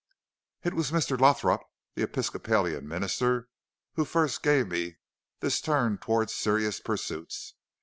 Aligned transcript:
"It 0.63 0.73
was 0.73 0.89
Mr. 0.89 1.19
Lothrop, 1.19 1.61
the 1.93 2.01
Episcopalian 2.01 2.87
minister, 2.87 3.49
who 3.93 4.03
first 4.03 4.41
gave 4.41 4.67
me 4.69 4.97
this 5.41 5.61
turn 5.61 5.99
toward 5.99 6.31
serious 6.31 6.79
pursuits. 6.79 7.53